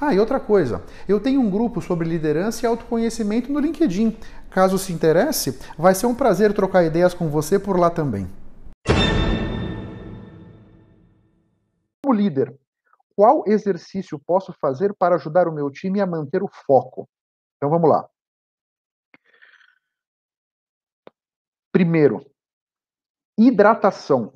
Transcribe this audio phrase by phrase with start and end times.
[0.00, 4.16] Ah, e outra coisa, eu tenho um grupo sobre liderança e autoconhecimento no LinkedIn.
[4.50, 8.26] Caso se interesse, vai ser um prazer trocar ideias com você por lá também.
[12.02, 12.58] Como líder,
[13.14, 17.06] qual exercício posso fazer para ajudar o meu time a manter o foco?
[17.58, 18.08] Então vamos lá.
[21.70, 22.24] Primeiro,
[23.38, 24.32] hidratação.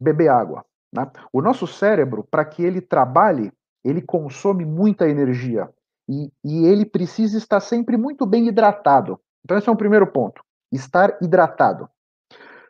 [0.00, 0.66] Beber água.
[0.92, 1.08] Né?
[1.32, 3.52] O nosso cérebro, para que ele trabalhe,
[3.86, 5.72] ele consome muita energia
[6.08, 9.20] e, e ele precisa estar sempre muito bem hidratado.
[9.44, 11.88] Então, esse é um primeiro ponto: estar hidratado.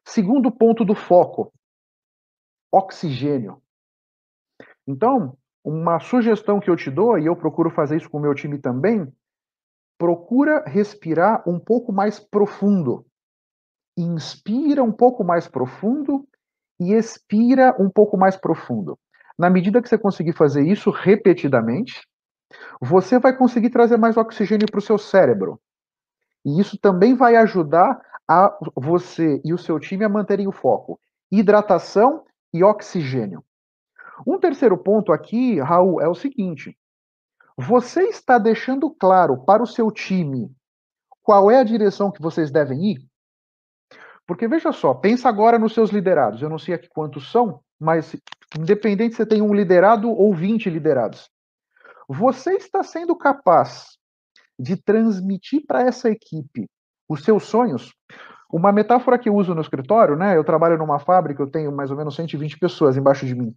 [0.05, 1.53] Segundo ponto do foco:
[2.71, 3.63] oxigênio.
[4.87, 8.35] Então, uma sugestão que eu te dou, e eu procuro fazer isso com o meu
[8.35, 9.11] time também,
[9.99, 13.07] procura respirar um pouco mais profundo.
[13.99, 16.29] Inspira um pouco mais profundo
[16.79, 18.99] e expira um pouco mais profundo.
[19.39, 22.07] Na medida que você conseguir fazer isso repetidamente,
[22.81, 25.61] você vai conseguir trazer mais oxigênio para o seu cérebro.
[26.45, 30.99] E isso também vai ajudar a você e o seu time a manterem o foco.
[31.31, 33.45] Hidratação e oxigênio.
[34.27, 36.77] Um terceiro ponto aqui, Raul, é o seguinte:
[37.57, 40.51] você está deixando claro para o seu time
[41.23, 43.11] qual é a direção que vocês devem ir?
[44.27, 46.41] Porque veja só, pensa agora nos seus liderados.
[46.41, 48.15] Eu não sei aqui quantos são, mas
[48.55, 51.29] independente se você tem um liderado ou 20 liderados,
[52.09, 53.97] você está sendo capaz
[54.59, 56.69] de transmitir para essa equipe
[57.09, 57.93] os seus sonhos.
[58.51, 60.37] Uma metáfora que eu uso no escritório, né?
[60.37, 63.55] Eu trabalho numa fábrica, eu tenho mais ou menos 120 pessoas embaixo de mim.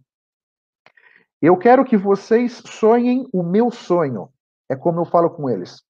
[1.40, 4.28] Eu quero que vocês sonhem o meu sonho.
[4.68, 5.82] É como eu falo com eles.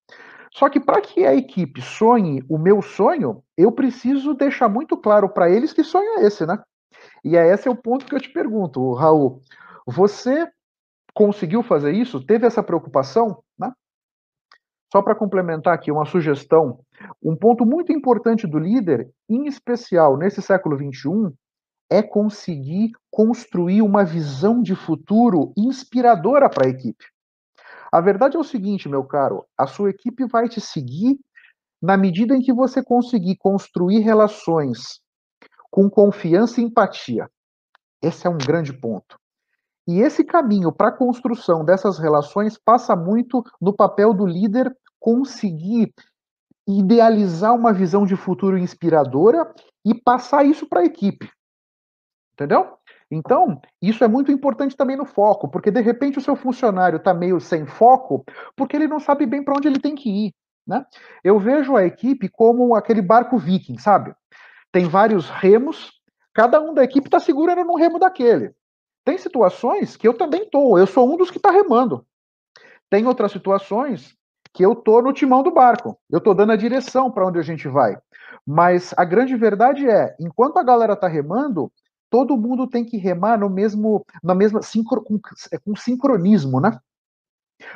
[0.52, 5.28] Só que para que a equipe sonhe o meu sonho, eu preciso deixar muito claro
[5.28, 6.58] para eles que sonho é esse, né?
[7.24, 9.40] E é esse é o ponto que eu te pergunto, Raul.
[9.86, 10.48] Você
[11.14, 12.24] conseguiu fazer isso?
[12.24, 13.42] Teve essa preocupação?
[13.58, 13.72] Né?
[14.92, 16.80] Só para complementar aqui uma sugestão,
[17.22, 21.32] um ponto muito importante do líder, em especial nesse século XXI,
[21.90, 27.04] é conseguir construir uma visão de futuro inspiradora para a equipe.
[27.92, 31.18] A verdade é o seguinte, meu caro, a sua equipe vai te seguir
[31.82, 35.00] na medida em que você conseguir construir relações
[35.70, 37.30] com confiança e empatia.
[38.02, 39.18] Esse é um grande ponto.
[39.86, 45.92] E esse caminho para a construção dessas relações passa muito no papel do líder conseguir
[46.68, 49.52] idealizar uma visão de futuro inspiradora
[49.84, 51.28] e passar isso para a equipe.
[52.34, 52.74] Entendeu?
[53.10, 57.12] Então, isso é muito importante também no foco, porque de repente o seu funcionário está
[57.12, 60.34] meio sem foco, porque ele não sabe bem para onde ele tem que ir.
[60.66, 60.86] Né?
[61.24, 64.14] Eu vejo a equipe como aquele barco viking, sabe?
[64.72, 65.92] Tem vários remos,
[66.32, 68.54] cada um da equipe está segurando no remo daquele.
[69.04, 72.06] Tem situações que eu também estou, eu sou um dos que está remando.
[72.88, 74.16] Tem outras situações
[74.52, 77.42] que eu estou no timão do barco, eu estou dando a direção para onde a
[77.42, 77.96] gente vai.
[78.46, 81.72] Mas a grande verdade é, enquanto a galera está remando,
[82.10, 85.18] todo mundo tem que remar no mesmo, na mesma sincro, com,
[85.52, 86.78] é, com sincronismo, né?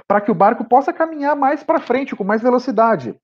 [0.07, 3.19] Para que o barco possa caminhar mais para frente, com mais velocidade.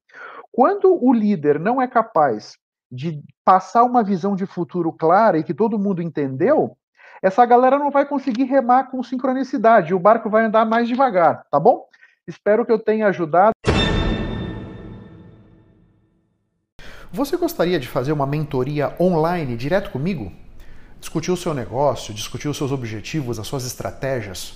[0.53, 2.57] Quando o líder não é capaz
[2.91, 6.77] de passar uma visão de futuro clara e que todo mundo entendeu,
[7.23, 11.61] essa galera não vai conseguir remar com sincronicidade, o barco vai andar mais devagar, tá
[11.61, 11.87] bom?
[12.27, 13.53] Espero que eu tenha ajudado.
[17.13, 20.33] Você gostaria de fazer uma mentoria online direto comigo?
[20.99, 24.55] Discutir o seu negócio, discutir os seus objetivos, as suas estratégias?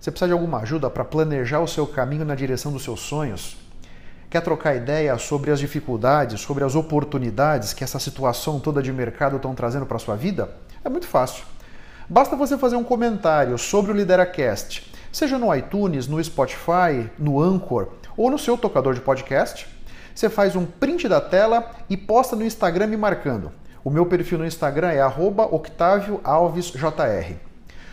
[0.00, 3.56] Você precisa de alguma ajuda para planejar o seu caminho na direção dos seus sonhos?
[4.28, 9.36] Quer trocar ideia sobre as dificuldades, sobre as oportunidades que essa situação toda de mercado
[9.36, 10.50] estão trazendo para a sua vida?
[10.84, 11.44] É muito fácil.
[12.08, 17.88] Basta você fazer um comentário sobre o Lideracast, seja no iTunes, no Spotify, no Anchor
[18.16, 19.68] ou no seu tocador de podcast.
[20.12, 23.52] Você faz um print da tela e posta no Instagram me marcando.
[23.84, 27.36] O meu perfil no Instagram é @octavioalvesjr.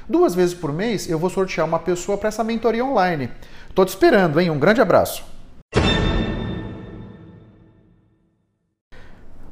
[0.10, 3.30] Duas vezes por mês eu vou sortear uma pessoa para essa mentoria online.
[3.76, 4.50] Tô te esperando, hein?
[4.50, 5.33] Um grande abraço.